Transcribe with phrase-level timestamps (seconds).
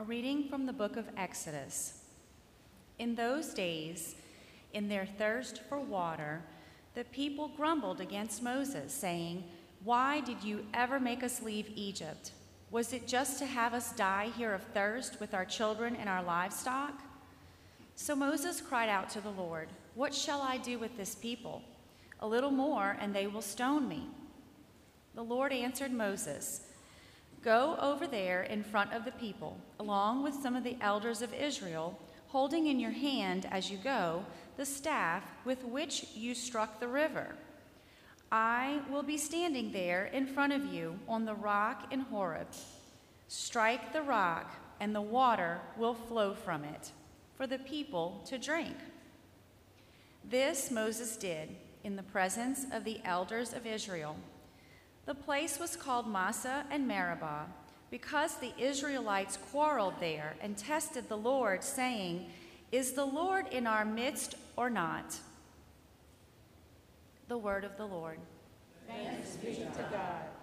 [0.00, 1.98] A reading from the book of Exodus.
[2.98, 4.14] In those days,
[4.72, 6.40] in their thirst for water,
[6.94, 9.44] the people grumbled against Moses, saying,
[9.84, 12.32] Why did you ever make us leave Egypt?
[12.70, 16.22] Was it just to have us die here of thirst with our children and our
[16.22, 16.98] livestock?
[17.94, 21.60] So Moses cried out to the Lord, What shall I do with this people?
[22.20, 24.08] A little more, and they will stone me.
[25.14, 26.62] The Lord answered Moses,
[27.42, 31.32] Go over there in front of the people, along with some of the elders of
[31.32, 31.98] Israel,
[32.28, 34.24] holding in your hand as you go
[34.56, 37.34] the staff with which you struck the river.
[38.30, 42.48] I will be standing there in front of you on the rock in Horeb.
[43.28, 46.92] Strike the rock, and the water will flow from it
[47.36, 48.76] for the people to drink.
[50.28, 54.16] This Moses did in the presence of the elders of Israel.
[55.10, 57.46] The place was called Massah and Meribah
[57.90, 62.30] because the Israelites quarreled there and tested the Lord, saying,
[62.70, 65.18] Is the Lord in our midst or not?
[67.26, 68.20] The word of the Lord.
[68.86, 70.39] Thanks be to God.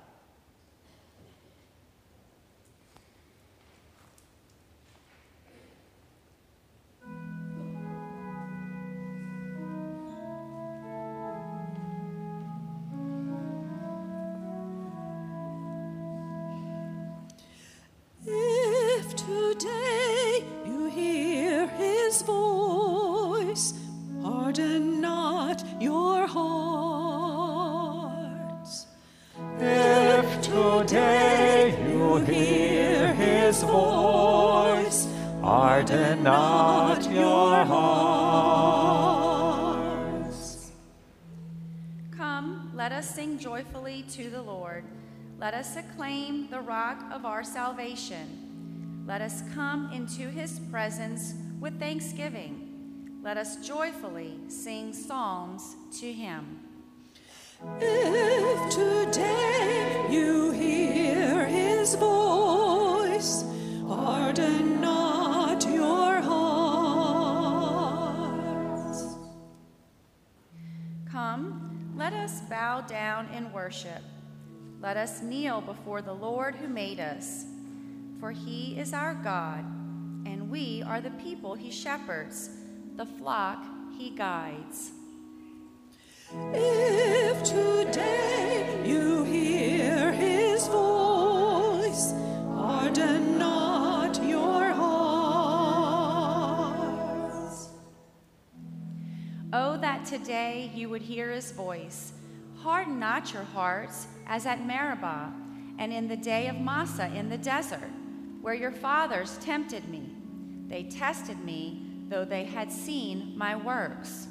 [43.17, 44.83] Sing joyfully to the Lord.
[45.39, 49.03] Let us acclaim the rock of our salvation.
[49.07, 53.17] Let us come into his presence with thanksgiving.
[53.23, 56.59] Let us joyfully sing psalms to him.
[57.81, 63.43] If today you hear his voice,
[63.87, 64.76] harden
[72.49, 74.01] bow down in worship.
[74.81, 77.45] Let us kneel before the Lord who made us.
[78.19, 79.63] For he is our God,
[80.25, 82.49] and we are the people he shepherds,
[82.95, 83.63] the flock
[83.97, 84.91] he guides.
[86.53, 92.13] If today you hear his voice,
[92.53, 94.87] harden not your hearts.
[99.53, 102.11] Oh, that today you would hear his voice.
[102.61, 105.31] Harden not your hearts as at Meribah
[105.77, 107.89] and in the day of Massah in the desert,
[108.41, 110.09] where your fathers tempted me.
[110.67, 114.27] They tested me, though they had seen my works.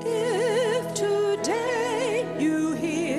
[0.00, 3.09] If today you hear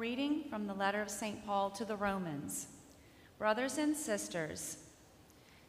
[0.00, 1.44] reading from the letter of St.
[1.44, 2.68] Paul to the Romans.
[3.36, 4.78] Brothers and sisters,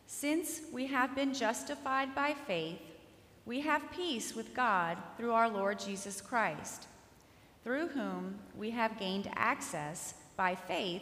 [0.08, 2.80] since we have been justified by faith,
[3.46, 6.88] we have peace with God through our Lord Jesus Christ,
[7.66, 11.02] through whom we have gained access by faith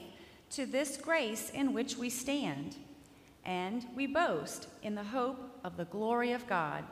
[0.50, 2.78] to this grace in which we stand,
[3.46, 6.84] and we boast in the hope of the glory of God.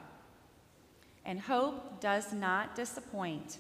[1.26, 3.58] And hope does not disappoint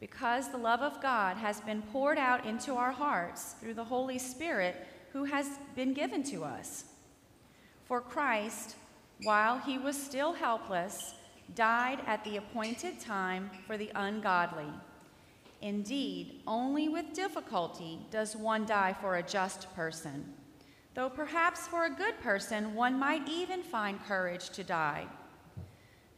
[0.00, 4.18] because the love of God has been poured out into our hearts through the Holy
[4.18, 6.84] Spirit who has been given to us.
[7.84, 8.76] For Christ,
[9.22, 11.14] while he was still helpless,
[11.54, 14.72] died at the appointed time for the ungodly.
[15.60, 20.32] Indeed, only with difficulty does one die for a just person,
[20.94, 25.06] though perhaps for a good person one might even find courage to die.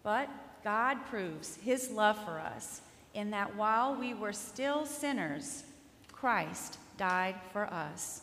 [0.03, 0.29] But
[0.63, 2.83] God proves his love for us
[3.15, 5.65] in that while we were still sinners,
[6.13, 8.23] Christ died for us.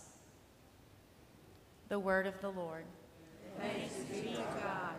[1.90, 2.84] The word of the Lord.
[3.60, 4.94] Thanks be to God.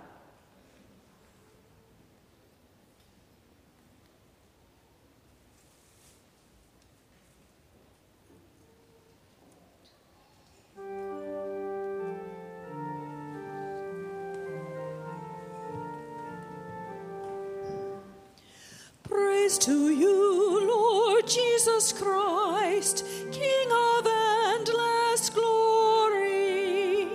[19.49, 23.03] Praise to you, Lord Jesus Christ,
[23.33, 27.09] King of endless glory.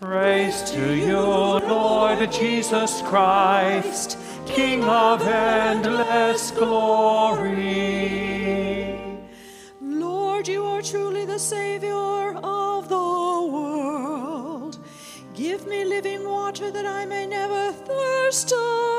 [0.00, 7.54] Praise to you, Lord Jesus Christ, King of endless glory.
[9.80, 14.80] Lord, you are truly the Savior of the world.
[15.34, 18.93] Give me living water that I may never thirst again.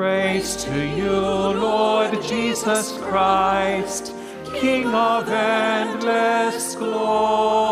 [0.00, 4.14] Praise to you, Lord Jesus Christ,
[4.54, 7.69] King of endless glory.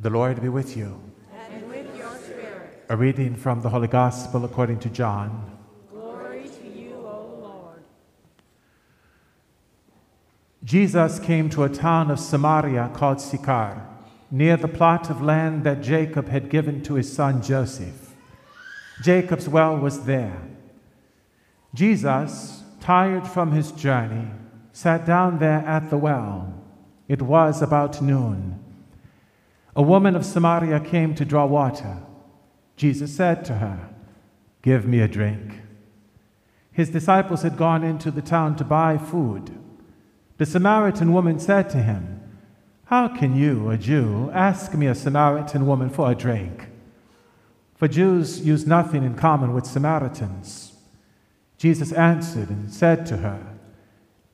[0.00, 1.00] The Lord be with you.
[1.50, 5.58] And with your spirit, A reading from the Holy Gospel according to John.
[5.90, 7.82] glory to you, O Lord.
[10.62, 13.84] Jesus came to a town of Samaria called Sychar,
[14.30, 18.14] near the plot of land that Jacob had given to his son Joseph.
[19.02, 20.42] Jacob's well was there.
[21.74, 24.28] Jesus, tired from his journey,
[24.72, 26.54] sat down there at the well.
[27.08, 28.64] It was about noon.
[29.78, 31.98] A woman of Samaria came to draw water.
[32.74, 33.88] Jesus said to her,
[34.60, 35.60] Give me a drink.
[36.72, 39.56] His disciples had gone into the town to buy food.
[40.36, 42.20] The Samaritan woman said to him,
[42.86, 46.70] How can you, a Jew, ask me, a Samaritan woman, for a drink?
[47.76, 50.72] For Jews use nothing in common with Samaritans.
[51.56, 53.46] Jesus answered and said to her,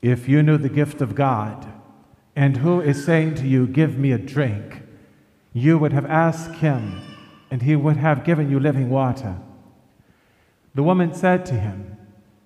[0.01, 1.71] If you knew the gift of God,
[2.35, 4.81] and who is saying to you, Give me a drink,
[5.55, 7.01] you would have asked him,
[7.49, 9.37] and he would have given you living water.
[10.75, 11.95] The woman said to him,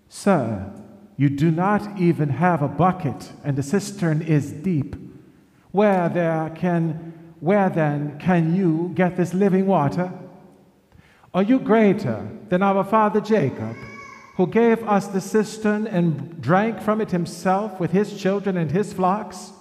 [0.10, 0.72] Sir,
[1.18, 4.96] you do not even have a bucket, and the cistern is deep.
[5.72, 10.12] Where there can where then can you get this living water?
[11.34, 13.76] Are you greater than our father Jacob,
[14.36, 18.94] who gave us the cistern and drank from it himself with his children and his
[18.94, 19.54] flocks?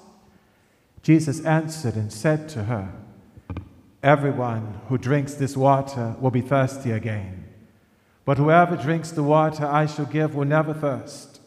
[1.02, 2.92] Jesus answered and said to her,
[4.02, 7.44] Everyone who drinks this water will be thirsty again.
[8.24, 11.40] But whoever drinks the water I shall give will never thirst.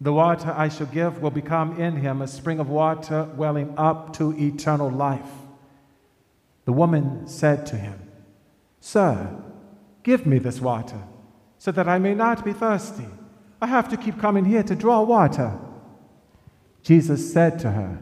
[0.00, 4.12] The water I shall give will become in him a spring of water welling up
[4.18, 5.30] to eternal life.
[6.66, 7.98] The woman said to him,
[8.80, 9.34] Sir,
[10.02, 11.00] give me this water,
[11.58, 13.06] so that I may not be thirsty.
[13.62, 15.58] I have to keep coming here to draw water.
[16.82, 17.98] Jesus said to her,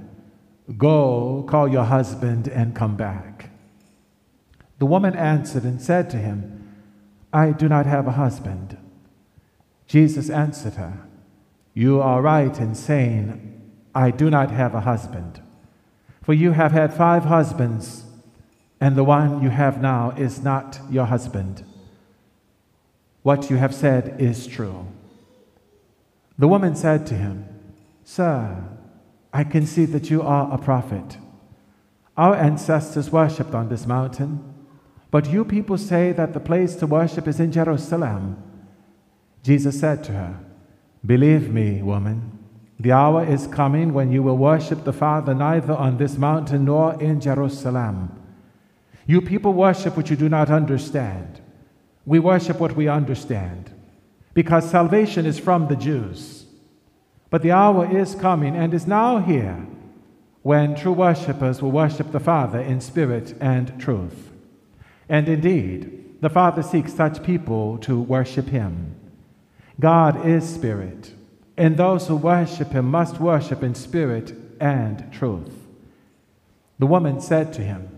[0.76, 3.33] Go, call your husband and come back.
[4.84, 6.68] The woman answered and said to him,
[7.32, 8.76] I do not have a husband.
[9.86, 11.06] Jesus answered her,
[11.72, 13.62] You are right in saying,
[13.94, 15.40] I do not have a husband.
[16.22, 18.04] For you have had five husbands,
[18.78, 21.64] and the one you have now is not your husband.
[23.22, 24.86] What you have said is true.
[26.36, 27.46] The woman said to him,
[28.04, 28.62] Sir,
[29.32, 31.16] I can see that you are a prophet.
[32.18, 34.50] Our ancestors worshipped on this mountain.
[35.14, 38.36] But you people say that the place to worship is in Jerusalem.
[39.44, 40.40] Jesus said to her,
[41.06, 42.36] Believe me, woman,
[42.80, 47.00] the hour is coming when you will worship the Father neither on this mountain nor
[47.00, 48.10] in Jerusalem.
[49.06, 51.40] You people worship what you do not understand.
[52.04, 53.70] We worship what we understand,
[54.32, 56.46] because salvation is from the Jews.
[57.30, 59.64] But the hour is coming and is now here
[60.42, 64.32] when true worshippers will worship the Father in spirit and truth.
[65.08, 68.94] And indeed, the Father seeks such people to worship Him.
[69.78, 71.12] God is spirit,
[71.56, 75.64] and those who worship Him must worship in spirit and truth.
[76.78, 77.88] The woman said to him,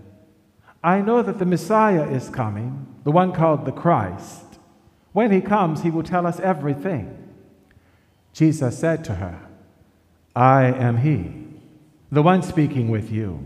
[0.82, 4.44] I know that the Messiah is coming, the one called the Christ.
[5.12, 7.32] When he comes, he will tell us everything.
[8.32, 9.40] Jesus said to her,
[10.34, 11.46] I am he,
[12.12, 13.44] the one speaking with you.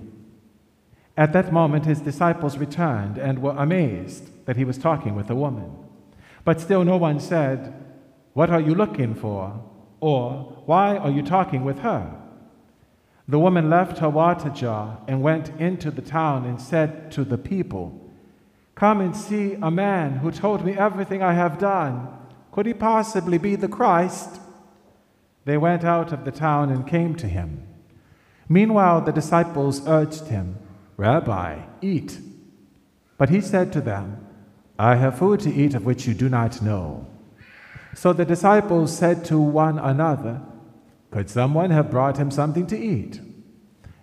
[1.20, 5.34] At that moment, his disciples returned and were amazed that he was talking with a
[5.34, 5.70] woman.
[6.46, 7.74] But still, no one said,
[8.32, 9.62] What are you looking for?
[10.00, 12.10] Or, Why are you talking with her?
[13.28, 17.36] The woman left her water jar and went into the town and said to the
[17.36, 18.10] people,
[18.74, 22.08] Come and see a man who told me everything I have done.
[22.50, 24.40] Could he possibly be the Christ?
[25.44, 27.68] They went out of the town and came to him.
[28.48, 30.56] Meanwhile, the disciples urged him,
[31.00, 32.18] Rabbi, eat.
[33.16, 34.22] But he said to them,
[34.78, 37.06] I have food to eat of which you do not know.
[37.94, 40.42] So the disciples said to one another,
[41.10, 43.18] Could someone have brought him something to eat?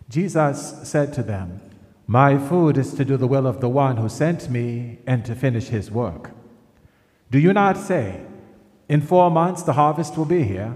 [0.09, 1.61] Jesus said to them,
[2.07, 5.35] My food is to do the will of the one who sent me and to
[5.35, 6.31] finish his work.
[7.29, 8.21] Do you not say,
[8.89, 10.75] In four months the harvest will be here?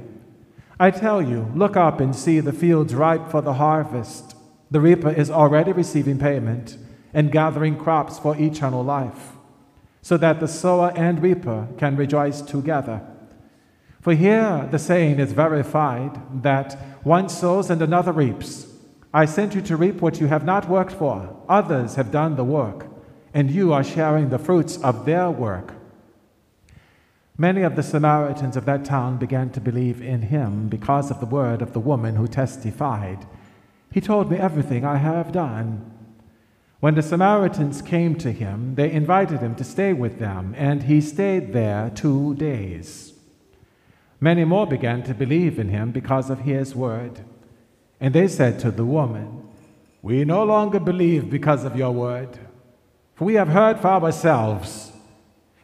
[0.80, 4.31] I tell you, look up and see the fields ripe for the harvest.
[4.72, 6.78] The reaper is already receiving payment
[7.14, 9.34] and gathering crops for eternal life,
[10.02, 13.02] so that the sower and reaper can rejoice together.
[14.00, 16.74] For here the saying is verified that
[17.04, 18.68] one sows and another reaps.
[19.14, 21.36] I sent you to reap what you have not worked for.
[21.50, 22.88] Others have done the work,
[23.34, 25.74] and you are sharing the fruits of their work.
[27.38, 31.26] Many of the Samaritans of that town began to believe in him because of the
[31.26, 33.26] word of the woman who testified,
[33.92, 35.92] He told me everything I have done.
[36.80, 41.02] When the Samaritans came to him, they invited him to stay with them, and he
[41.02, 43.14] stayed there two days.
[44.20, 47.22] Many more began to believe in him because of his word.
[48.00, 49.48] And they said to the woman,
[50.02, 52.40] We no longer believe because of your word,
[53.14, 54.92] for we have heard for ourselves,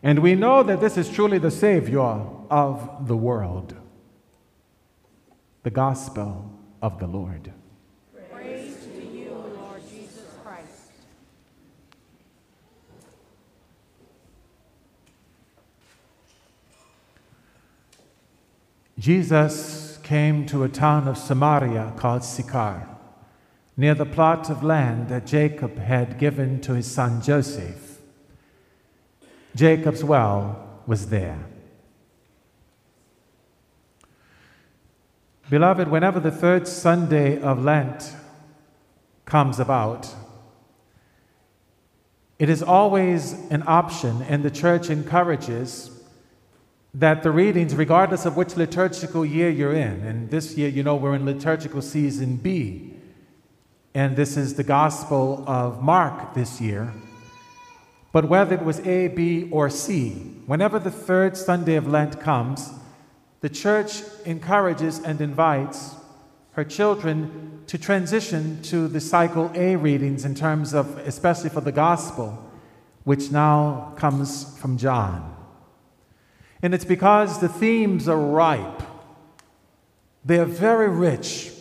[0.04, 3.76] and we know that this is truly the Savior of the world.
[5.64, 7.52] The Gospel of the Lord.
[8.32, 10.92] Praise to you, Lord Jesus Christ.
[19.00, 22.88] Jesus came to a town of Samaria called Sychar,
[23.76, 28.00] near the plot of land that Jacob had given to his son Joseph.
[29.56, 31.46] Jacob's well was there.
[35.50, 38.16] Beloved, whenever the third Sunday of Lent
[39.26, 40.14] comes about,
[42.40, 45.97] it is always an option, and the church encourages
[46.98, 50.96] that the readings, regardless of which liturgical year you're in, and this year, you know,
[50.96, 52.96] we're in liturgical season B,
[53.94, 56.92] and this is the Gospel of Mark this year.
[58.12, 60.10] But whether it was A, B, or C,
[60.48, 62.72] whenever the third Sunday of Lent comes,
[63.42, 65.94] the church encourages and invites
[66.54, 71.72] her children to transition to the cycle A readings in terms of, especially for the
[71.72, 72.44] Gospel,
[73.04, 75.37] which now comes from John.
[76.62, 78.82] And it's because the themes are ripe.
[80.26, 81.52] They are very rich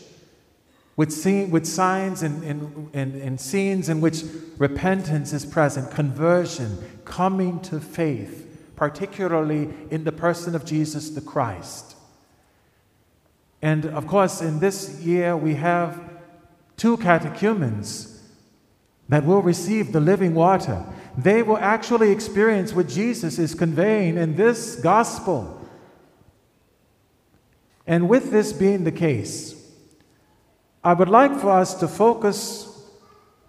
[0.97, 4.25] with, scene, with signs and, and, and, and scenes in which
[4.57, 11.95] repentance is present, conversion, coming to faith, particularly in the person of Jesus the Christ.
[13.61, 16.01] And of course, in this year, we have
[16.77, 18.23] two catechumens
[19.09, 20.85] that will receive the living water
[21.17, 25.53] they will actually experience what Jesus is conveying in this gospel.
[27.87, 29.55] And with this being the case,
[30.85, 32.73] I would like for us to focus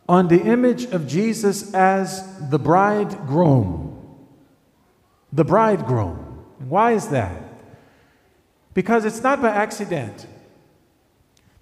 [0.08, 3.94] on the image of Jesus as the bridegroom.
[5.34, 6.46] The bridegroom.
[6.70, 7.44] Why is that?
[8.74, 10.26] Because it's not by accident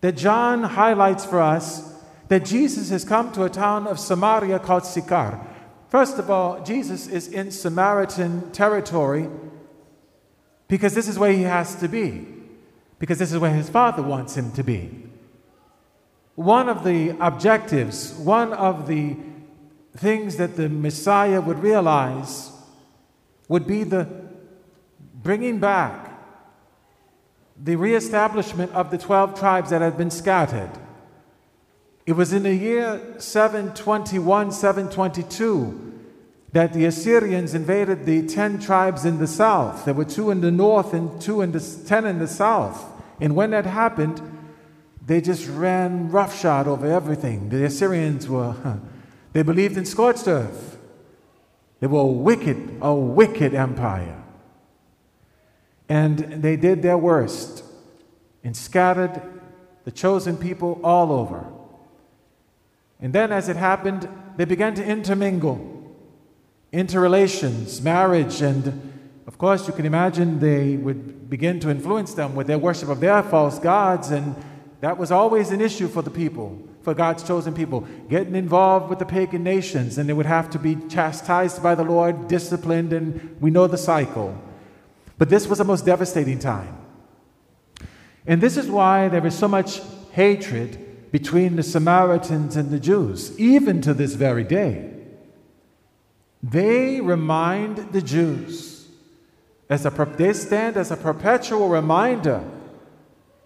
[0.01, 1.93] that John highlights for us
[2.27, 5.39] that Jesus has come to a town of Samaria called Sychar.
[5.89, 9.29] First of all, Jesus is in Samaritan territory
[10.67, 12.27] because this is where he has to be,
[12.99, 15.03] because this is where his father wants him to be.
[16.35, 19.15] One of the objectives, one of the
[19.95, 22.51] things that the Messiah would realize
[23.47, 24.09] would be the
[25.13, 26.11] bringing back,
[27.61, 30.71] the reestablishment of the 12 tribes that had been scattered.
[32.05, 35.93] It was in the year 721, 722
[36.51, 39.85] that the Assyrians invaded the 10 tribes in the south.
[39.85, 42.85] There were two in the north and two in the 10 in the south.
[43.19, 44.21] And when that happened,
[45.05, 47.49] they just ran roughshod over everything.
[47.49, 48.55] The Assyrians were,
[49.33, 50.77] they believed in scorched earth.
[51.79, 54.23] They were a wicked, a wicked empire.
[55.89, 57.63] And they did their worst
[58.43, 59.21] and scattered
[59.83, 61.45] the chosen people all over.
[62.99, 65.95] And then, as it happened, they began to intermingle,
[66.71, 68.93] interrelations, marriage, and
[69.27, 72.99] of course, you can imagine they would begin to influence them with their worship of
[72.99, 74.35] their false gods, and
[74.81, 78.99] that was always an issue for the people, for God's chosen people, getting involved with
[78.99, 83.35] the pagan nations, and they would have to be chastised by the Lord, disciplined, and
[83.41, 84.39] we know the cycle.
[85.17, 86.77] But this was a most devastating time.
[88.27, 90.84] And this is why there is so much hatred
[91.19, 94.91] between the Samaritans and the Jews, even to this very day.
[96.43, 98.85] They remind the Jews
[99.69, 102.43] as a, they stand as a perpetual reminder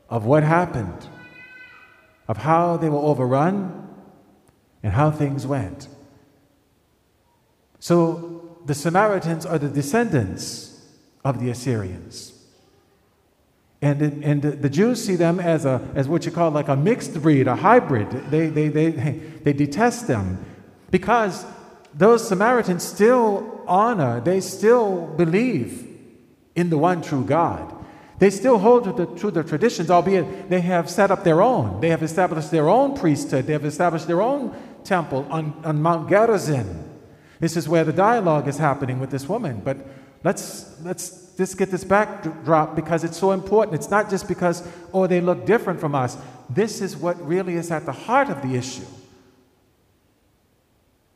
[0.10, 1.06] of what happened,
[2.28, 3.88] of how they were overrun,
[4.82, 5.90] and how things went.
[7.78, 10.88] So the Samaritans are the descendants
[11.24, 12.34] of the Assyrians.
[13.82, 17.22] And, and the Jews see them as, a, as what you call like a mixed
[17.22, 18.10] breed, a hybrid.
[18.30, 18.90] They, they, they,
[19.44, 20.44] they detest them
[20.92, 21.46] because
[21.94, 25.88] those Samaritans still honor, they still believe
[26.56, 27.76] in the one true God.
[28.20, 31.80] They still hold to the, to traditions, albeit they have set up their own.
[31.80, 33.48] They have established their own priesthood.
[33.48, 36.84] They have established their own temple on, on Mount Gerizim.
[37.40, 39.62] This is where the dialogue is happening with this woman.
[39.64, 39.78] But
[40.26, 43.74] let's, let's just get this backdrop because it's so important.
[43.74, 44.62] It's not just because,
[44.94, 46.18] oh, they look different from us.
[46.50, 48.84] This is what really is at the heart of the issue.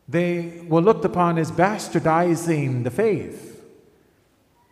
[0.07, 3.61] They were looked upon as bastardizing the faith.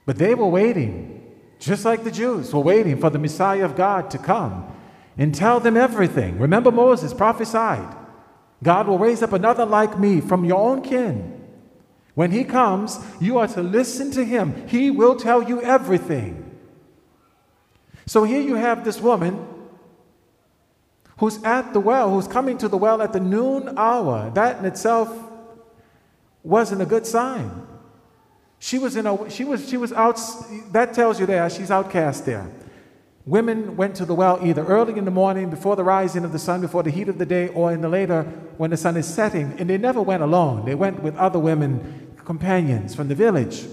[0.05, 1.22] But they were waiting,
[1.60, 4.74] just like the Jews were waiting for the Messiah of God to come
[5.17, 6.39] and tell them everything.
[6.39, 7.98] Remember, Moses prophesied
[8.63, 11.30] God will raise up another like me from your own kin.
[12.13, 14.68] When he comes, you are to listen to him.
[14.68, 16.60] He will tell you everything.
[18.06, 19.48] So here you have this woman
[21.20, 24.32] who's at the well, who's coming to the well at the noon hour.
[24.34, 25.18] That in itself
[26.44, 27.68] wasn't a good sign.
[28.60, 30.20] She was in a she was she was out
[30.72, 32.50] that tells you there she's outcast there.
[33.25, 36.40] Women went to the well either early in the morning, before the rising of the
[36.40, 38.24] sun, before the heat of the day, or in the later
[38.58, 39.54] when the sun is setting.
[39.60, 40.66] And they never went alone.
[40.66, 43.66] They went with other women, companions from the village.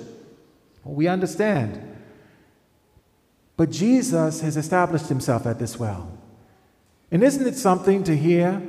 [0.85, 1.97] We understand.
[3.57, 6.17] But Jesus has established himself at this well.
[7.11, 8.63] And isn't it something to hear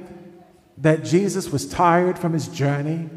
[0.78, 3.10] that Jesus was tired from his journey?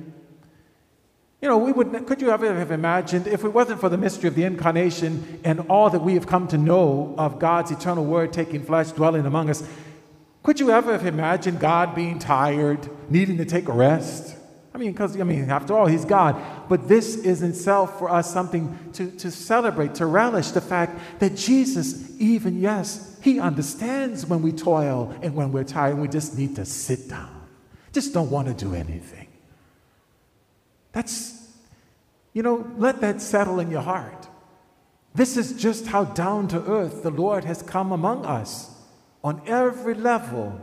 [1.43, 4.29] You know, we would, could you ever have imagined if it wasn't for the mystery
[4.29, 8.33] of the incarnation and all that we have come to know of God's eternal word
[8.33, 9.69] taking flesh, dwelling among us,
[10.45, 14.37] could you ever have imagined God being tired, needing to take a rest?
[14.73, 16.41] I mean, because, I mean, after all, He's God.
[16.69, 20.97] But this is in itself for us something to, to celebrate, to relish the fact
[21.19, 26.09] that Jesus, even, yes, He understands when we toil and when we're tired and we
[26.09, 27.49] just need to sit down.
[27.93, 29.27] Just don't want to do anything.
[30.93, 31.49] That's,
[32.33, 34.29] you know, let that settle in your heart.
[35.15, 38.71] This is just how down to earth the Lord has come among us
[39.23, 40.61] on every level.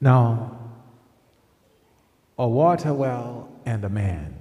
[0.00, 0.58] Now,
[2.38, 4.34] a water well and a man.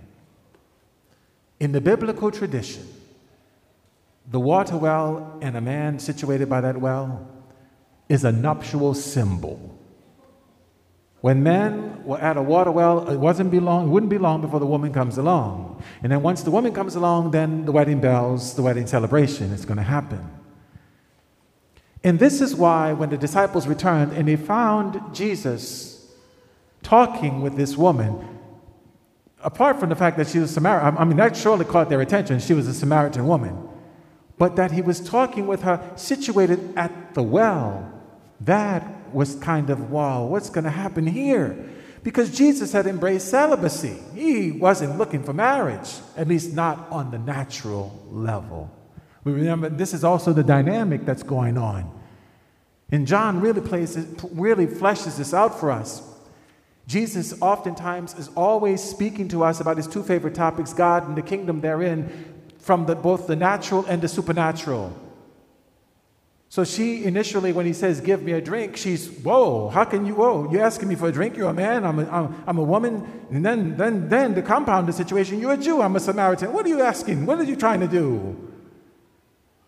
[1.59, 2.87] In the biblical tradition,
[4.29, 7.27] the water well and a man situated by that well
[8.09, 9.77] is a nuptial symbol.
[11.21, 14.41] When men were at a water well, it wasn't be long, it wouldn't be long
[14.41, 15.81] before the woman comes along.
[16.01, 19.63] And then once the woman comes along, then the wedding bells, the wedding celebration is
[19.63, 20.27] going to happen.
[22.03, 26.11] And this is why when the disciples returned and they found Jesus
[26.81, 28.39] talking with this woman,
[29.43, 32.39] apart from the fact that she was Samaritan, I mean, that surely caught their attention.
[32.39, 33.69] She was a Samaritan woman.
[34.39, 37.93] But that he was talking with her situated at the well,
[38.39, 41.69] that was kind of, wow, what's going to happen here?
[42.03, 43.97] Because Jesus had embraced celibacy.
[44.15, 48.71] He wasn't looking for marriage, at least not on the natural level.
[49.23, 51.91] We remember this is also the dynamic that's going on.
[52.91, 53.95] And John really plays
[54.33, 56.01] really fleshes this out for us.
[56.87, 61.21] Jesus oftentimes is always speaking to us about his two favorite topics, God and the
[61.21, 64.93] kingdom therein, from the, both the natural and the supernatural.
[66.51, 70.15] So she initially, when he says, Give me a drink, she's, Whoa, how can you,
[70.15, 71.37] whoa, you're asking me for a drink?
[71.37, 73.25] You're a man, I'm a, I'm, I'm a woman.
[73.31, 76.51] And then, then, then the compound the situation, you're a Jew, I'm a Samaritan.
[76.51, 77.25] What are you asking?
[77.25, 78.35] What are you trying to do?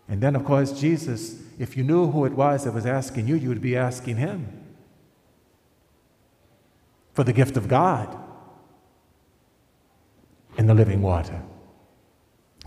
[0.08, 3.36] And then, of course, Jesus, if you knew who it was that was asking you,
[3.36, 4.46] you would be asking him
[7.14, 8.14] for the gift of God
[10.58, 11.40] and the living water.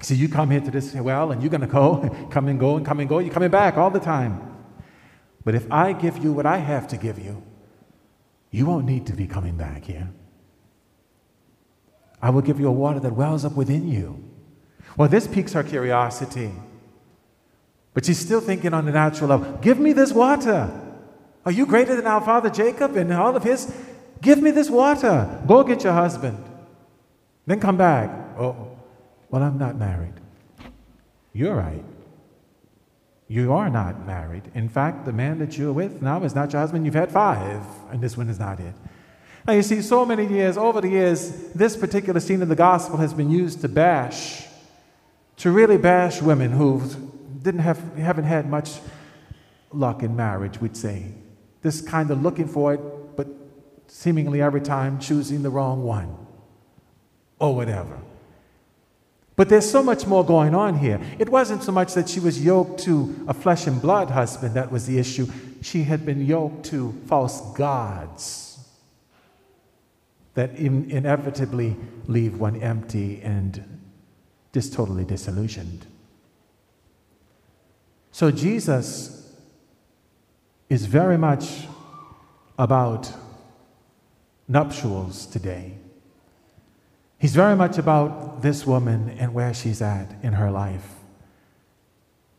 [0.02, 2.78] So you come here to this well and you're going to go, come and go
[2.78, 3.20] and come and go.
[3.20, 4.56] You're coming back all the time.
[5.44, 7.42] But if I give you what I have to give you,
[8.52, 10.10] you won't need to be coming back here.
[12.22, 14.24] I will give you a water that wells up within you.
[14.98, 16.52] Well, this piques her curiosity.
[17.94, 20.70] But she's still thinking on the natural level give me this water.
[21.46, 23.74] Are you greater than our father Jacob and all of his?
[24.22, 25.42] Give me this water.
[25.48, 26.44] Go get your husband.
[27.46, 28.10] Then come back.
[28.38, 28.67] Oh,
[29.30, 30.14] well, I'm not married.
[31.34, 31.84] You're right.
[33.28, 34.44] You are not married.
[34.54, 36.86] In fact, the man that you're with now is not your husband.
[36.86, 37.62] You've had five,
[37.92, 38.74] and this one is not it.
[39.46, 42.98] Now, you see, so many years, over the years, this particular scene in the gospel
[42.98, 44.46] has been used to bash,
[45.38, 46.82] to really bash women who
[47.42, 48.80] didn't have, haven't had much
[49.72, 51.12] luck in marriage, we'd say.
[51.62, 52.82] This kind of looking for it,
[53.16, 53.28] but
[53.88, 56.16] seemingly every time choosing the wrong one
[57.40, 58.00] or whatever.
[59.38, 61.00] But there's so much more going on here.
[61.20, 64.72] It wasn't so much that she was yoked to a flesh and blood husband that
[64.72, 65.28] was the issue.
[65.62, 68.58] She had been yoked to false gods
[70.34, 71.76] that in- inevitably
[72.08, 73.80] leave one empty and
[74.54, 75.86] just totally disillusioned.
[78.12, 79.36] So Jesus
[80.68, 81.68] is very much
[82.58, 83.12] about
[84.48, 85.77] nuptials today.
[87.18, 90.86] He's very much about this woman and where she's at in her life.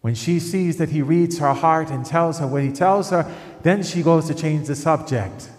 [0.00, 3.34] When she sees that he reads her heart and tells her what he tells her,
[3.62, 5.50] then she goes to change the subject.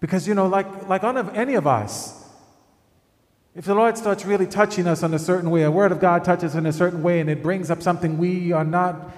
[0.00, 2.28] Because, you know, like, like any of us,
[3.54, 6.24] if the Lord starts really touching us in a certain way, a word of God
[6.24, 9.10] touches in a certain way, and it brings up something we are not,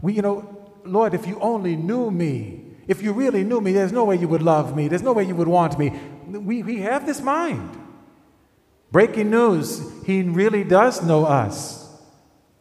[0.00, 3.92] we, you know, Lord, if you only knew me, if you really knew me, there's
[3.92, 5.90] no way you would love me, there's no way you would want me.
[6.26, 7.85] We, we have this mind.
[8.92, 11.84] Breaking news, he really does know us.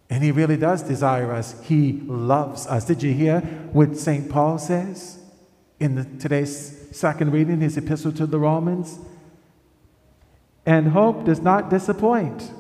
[0.10, 1.60] And he really does desire us.
[1.64, 2.86] He loves us.
[2.86, 3.40] Did you hear
[3.72, 4.30] what St.
[4.30, 5.18] Paul says
[5.80, 9.00] in the, today's second reading, his epistle to the Romans?
[10.66, 12.52] And hope does not disappoint,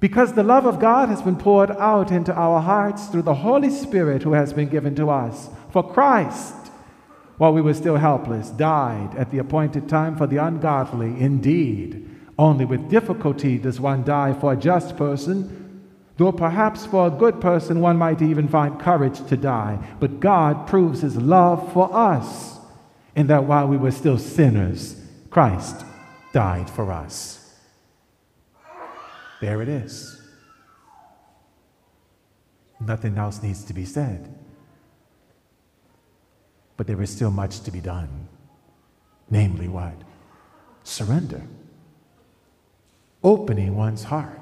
[0.00, 3.70] because the love of God has been poured out into our hearts through the Holy
[3.70, 5.48] Spirit who has been given to us.
[5.70, 6.54] For Christ,
[7.36, 11.20] while we were still helpless, died at the appointed time for the ungodly.
[11.20, 15.82] Indeed, only with difficulty does one die for a just person,
[16.16, 19.78] though perhaps for a good person one might even find courage to die.
[19.98, 22.58] But God proves his love for us
[23.16, 25.84] in that while we were still sinners, Christ
[26.32, 27.56] died for us.
[29.40, 30.14] There it is.
[32.80, 34.32] Nothing else needs to be said.
[36.76, 38.28] But there is still much to be done.
[39.28, 39.94] Namely, what?
[40.84, 41.42] Surrender
[43.22, 44.38] opening one's heart.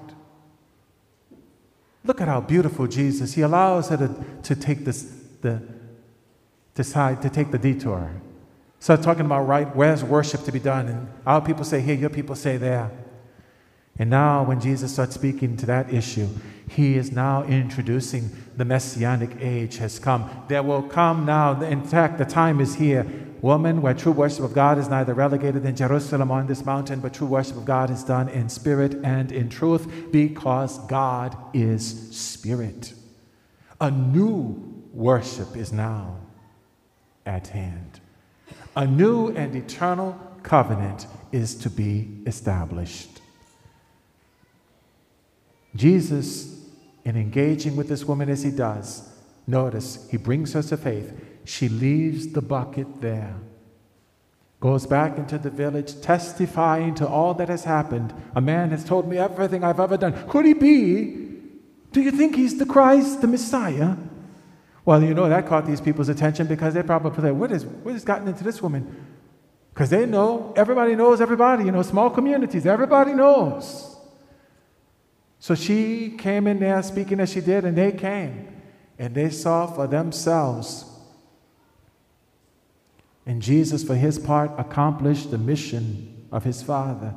[2.04, 3.34] Look at how beautiful Jesus.
[3.34, 5.02] He allows her to, to take this,
[5.40, 5.60] the
[6.74, 8.10] decide to take the detour.
[8.78, 10.86] Start talking about right, where's worship to be done?
[10.86, 12.90] And our people say here, your people say there.
[13.98, 16.28] And now, when Jesus starts speaking to that issue,
[16.68, 20.30] he is now introducing the messianic age has come.
[20.48, 23.06] There will come now, in fact, the time is here
[23.42, 27.14] Woman, where true worship of God is neither relegated in Jerusalem on this mountain, but
[27.14, 32.94] true worship of God is done in spirit and in truth, because God is spirit.
[33.80, 36.16] A new worship is now
[37.26, 38.00] at hand.
[38.74, 43.20] A new and eternal covenant is to be established.
[45.74, 46.64] Jesus,
[47.04, 49.08] in engaging with this woman as he does,
[49.46, 51.12] notice he brings her to faith.
[51.44, 53.36] She leaves the bucket there,
[54.60, 58.12] goes back into the village, testifying to all that has happened.
[58.34, 60.28] A man has told me everything I've ever done.
[60.28, 61.26] Could he be?
[61.92, 63.96] Do you think he's the Christ, the Messiah?
[64.84, 67.92] Well, you know, that caught these people's attention because they probably said, what, is, what
[67.92, 69.06] has gotten into this woman?
[69.72, 73.96] Because they know, everybody knows everybody, you know, small communities, everybody knows.
[75.38, 78.55] So she came in there speaking as she did, and they came
[78.98, 80.84] and they saw for themselves
[83.26, 87.12] and Jesus, for his part, accomplished the mission of his Father.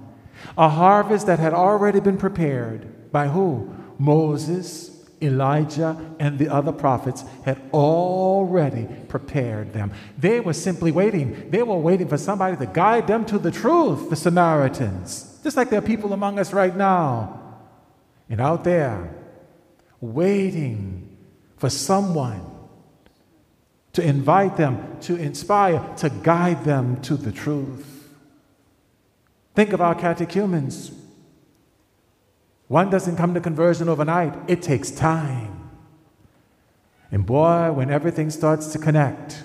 [0.57, 3.73] A harvest that had already been prepared by who?
[3.99, 9.91] Moses, Elijah, and the other prophets had already prepared them.
[10.17, 11.51] They were simply waiting.
[11.51, 15.39] They were waiting for somebody to guide them to the truth, the Samaritans.
[15.43, 17.39] Just like there are people among us right now
[18.29, 19.13] and out there
[20.01, 20.98] waiting
[21.59, 22.41] for someone
[23.91, 28.09] to invite them, to inspire, to guide them to the truth.
[29.55, 30.91] Think of our catechumens.
[32.69, 35.69] One doesn't come to conversion overnight, it takes time.
[37.11, 39.43] And boy, when everything starts to connect,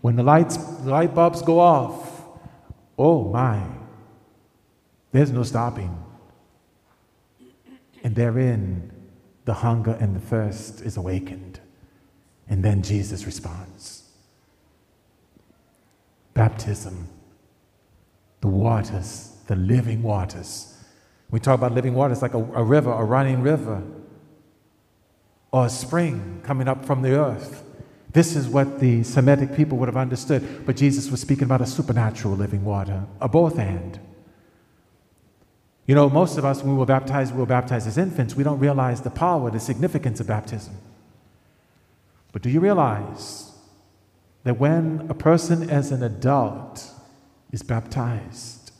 [0.00, 2.22] when the lights, the light bulbs go off,
[2.98, 3.62] oh my,
[5.12, 6.04] there's no stopping.
[8.02, 8.90] And therein,
[9.48, 11.58] the hunger and the thirst is awakened.
[12.50, 14.02] And then Jesus responds
[16.34, 17.08] Baptism,
[18.42, 20.76] the waters, the living waters.
[21.30, 23.82] We talk about living waters like a, a river, a running river,
[25.50, 27.64] or a spring coming up from the earth.
[28.12, 31.66] This is what the Semitic people would have understood, but Jesus was speaking about a
[31.66, 33.98] supernatural living water, a both and.
[35.88, 38.36] You know, most of us, when we were baptized, we were baptized as infants.
[38.36, 40.76] We don't realize the power, the significance of baptism.
[42.30, 43.52] But do you realize
[44.44, 46.90] that when a person as an adult
[47.52, 48.70] is baptized,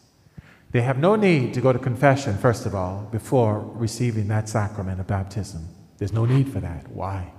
[0.70, 5.00] they have no need to go to confession, first of all, before receiving that sacrament
[5.00, 5.66] of baptism.
[5.96, 6.88] There's no need for that.
[6.88, 7.32] Why?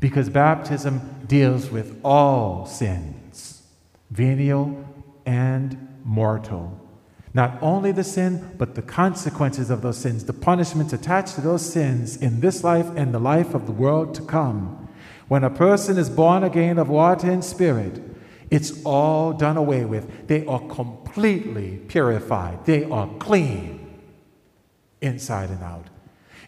[0.00, 3.62] Because baptism deals with all sins,
[4.10, 4.86] venial
[5.24, 6.85] and mortal.
[7.36, 11.70] Not only the sin, but the consequences of those sins, the punishments attached to those
[11.70, 14.88] sins in this life and the life of the world to come.
[15.28, 18.02] When a person is born again of water and spirit,
[18.50, 20.28] it's all done away with.
[20.28, 23.86] They are completely purified, they are clean
[25.02, 25.84] inside and out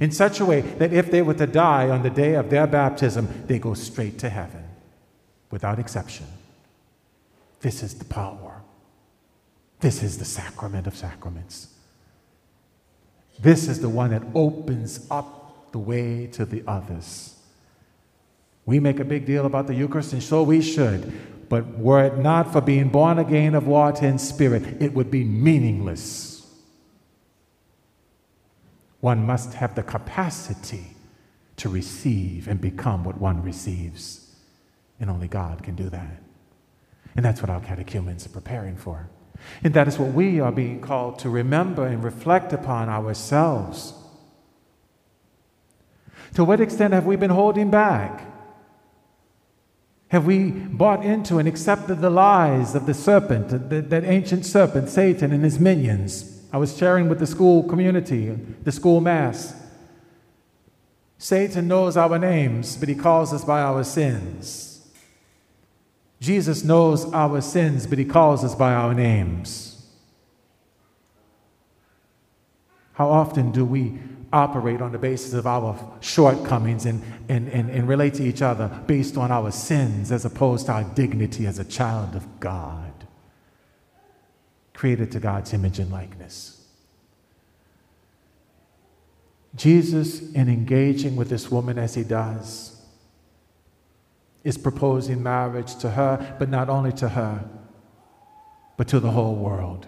[0.00, 2.66] in such a way that if they were to die on the day of their
[2.66, 4.64] baptism, they go straight to heaven
[5.50, 6.24] without exception.
[7.60, 8.62] This is the power.
[9.80, 11.68] This is the sacrament of sacraments.
[13.38, 17.36] This is the one that opens up the way to the others.
[18.66, 21.48] We make a big deal about the Eucharist, and so we should.
[21.48, 25.24] But were it not for being born again of water and spirit, it would be
[25.24, 26.46] meaningless.
[29.00, 30.96] One must have the capacity
[31.56, 34.34] to receive and become what one receives.
[35.00, 36.22] And only God can do that.
[37.16, 39.08] And that's what our catechumens are preparing for.
[39.62, 43.94] And that is what we are being called to remember and reflect upon ourselves.
[46.34, 48.24] To what extent have we been holding back?
[50.08, 54.88] Have we bought into and accepted the lies of the serpent, that, that ancient serpent,
[54.88, 56.42] Satan, and his minions?
[56.52, 58.30] I was sharing with the school community,
[58.62, 59.54] the school mass.
[61.18, 64.67] Satan knows our names, but he calls us by our sins.
[66.20, 69.86] Jesus knows our sins, but he calls us by our names.
[72.94, 73.98] How often do we
[74.32, 78.68] operate on the basis of our shortcomings and, and, and, and relate to each other
[78.86, 82.88] based on our sins as opposed to our dignity as a child of God?
[84.78, 86.64] created to God's image and likeness.
[89.56, 92.77] Jesus, in engaging with this woman as he does,
[94.44, 97.44] is proposing marriage to her, but not only to her,
[98.76, 99.86] but to the whole world,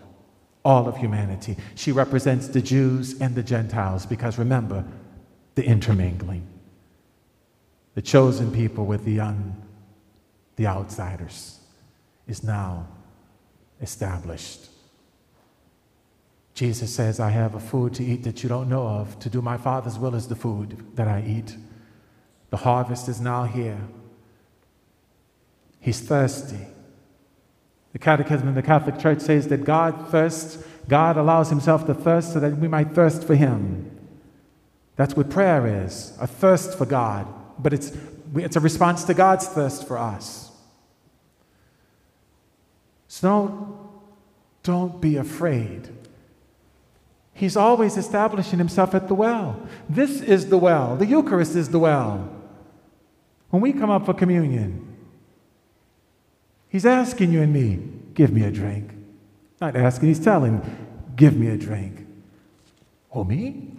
[0.65, 1.57] all of humanity.
[1.75, 4.85] She represents the Jews and the Gentiles because remember,
[5.55, 6.47] the intermingling,
[7.95, 9.61] the chosen people with the un,
[10.57, 11.61] the outsiders,
[12.27, 12.87] is now
[13.81, 14.69] established.
[16.55, 19.19] Jesus says, I have a food to eat that you don't know of.
[19.21, 21.57] To do my Father's will is the food that I eat.
[22.51, 23.81] The harvest is now here.
[25.81, 26.66] He's thirsty.
[27.93, 32.33] The Catechism in the Catholic Church says that God thirsts, God allows Himself to thirst
[32.35, 33.90] so that we might thirst for Him.
[34.97, 37.27] That's what prayer is a thirst for God,
[37.59, 37.97] but it's,
[38.37, 40.53] it's a response to God's thirst for us.
[43.09, 43.79] So don't,
[44.62, 45.88] don't be afraid
[47.40, 49.66] He's always establishing himself at the well.
[49.88, 50.95] This is the well.
[50.97, 52.29] The Eucharist is the well.
[53.49, 54.89] When we come up for communion,
[56.71, 57.79] he's asking you and me,
[58.15, 58.93] give me a drink.
[59.61, 60.63] Not asking, he's telling,
[61.17, 62.07] give me a drink.
[63.13, 63.73] Oh, me?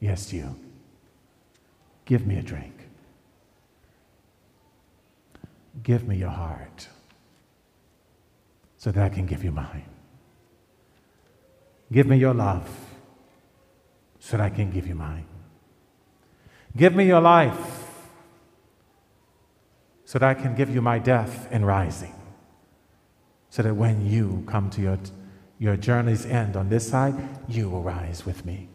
[0.00, 0.56] Yes, you.
[2.04, 2.72] Give me a drink.
[5.82, 6.88] Give me your heart
[8.76, 9.84] so that I can give you mine.
[11.90, 12.68] Give me your love
[14.18, 15.26] so that I can give you mine.
[16.76, 17.73] Give me your life
[20.14, 22.14] so that I can give you my death and rising.
[23.50, 24.96] So that when you come to your,
[25.58, 27.16] your journey's end on this side,
[27.48, 28.68] you will rise with me.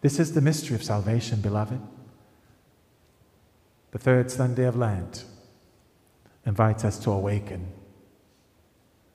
[0.00, 1.80] This is the mystery of salvation, beloved.
[3.90, 5.24] The third Sunday of Lent
[6.46, 7.66] invites us to awaken,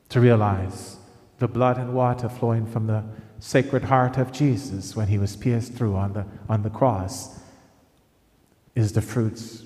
[0.09, 0.97] to realize
[1.39, 3.05] the blood and water flowing from the
[3.39, 7.39] sacred heart of Jesus when he was pierced through on the, on the cross
[8.75, 9.63] is the fruits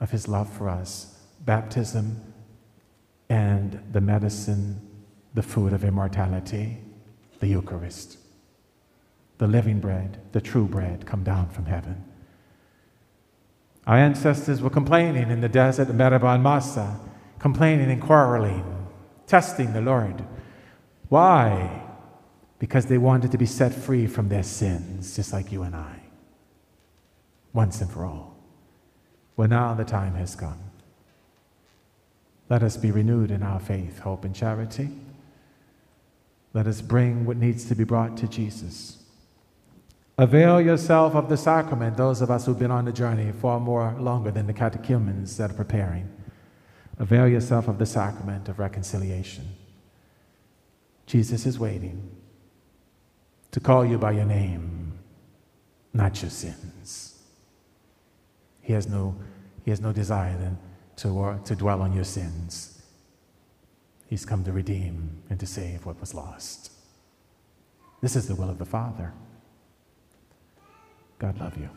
[0.00, 2.20] of his love for us baptism
[3.28, 4.80] and the medicine,
[5.34, 6.78] the food of immortality,
[7.38, 8.18] the Eucharist,
[9.38, 12.04] the living bread, the true bread come down from heaven.
[13.86, 17.00] Our ancestors were complaining in the desert of Meribah and Massah,
[17.38, 18.86] complaining and quarreling,
[19.26, 20.24] testing the Lord.
[21.08, 21.82] Why?
[22.58, 26.02] Because they wanted to be set free from their sins, just like you and I,
[27.52, 28.29] once and for all.
[29.40, 30.58] Well, now the time has come.
[32.50, 34.90] Let us be renewed in our faith, hope, and charity.
[36.52, 38.98] Let us bring what needs to be brought to Jesus.
[40.18, 43.96] Avail yourself of the sacrament, those of us who've been on the journey far more
[43.98, 46.14] longer than the catechumens that are preparing.
[46.98, 49.48] Avail yourself of the sacrament of reconciliation.
[51.06, 52.10] Jesus is waiting
[53.52, 54.98] to call you by your name,
[55.94, 57.09] not your sins.
[58.70, 59.16] He has no,
[59.64, 60.56] he has no desire then
[60.98, 62.80] to, to dwell on your sins.
[64.06, 66.70] He's come to redeem and to save what was lost.
[68.00, 69.12] This is the will of the Father.
[71.18, 71.68] God love you.